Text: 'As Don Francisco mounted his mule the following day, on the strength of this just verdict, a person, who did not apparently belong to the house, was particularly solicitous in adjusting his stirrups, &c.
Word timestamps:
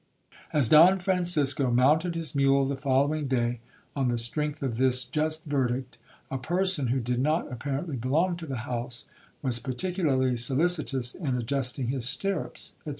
'As 0.51 0.67
Don 0.67 0.97
Francisco 0.97 1.69
mounted 1.69 2.15
his 2.15 2.33
mule 2.33 2.65
the 2.65 2.75
following 2.75 3.27
day, 3.27 3.59
on 3.95 4.07
the 4.07 4.17
strength 4.17 4.63
of 4.63 4.77
this 4.77 5.05
just 5.05 5.45
verdict, 5.45 5.99
a 6.31 6.39
person, 6.39 6.87
who 6.87 6.99
did 6.99 7.19
not 7.19 7.51
apparently 7.51 7.97
belong 7.97 8.35
to 8.37 8.47
the 8.47 8.57
house, 8.65 9.05
was 9.43 9.59
particularly 9.59 10.37
solicitous 10.37 11.13
in 11.13 11.35
adjusting 11.37 11.89
his 11.89 12.09
stirrups, 12.09 12.73
&c. 12.83 12.89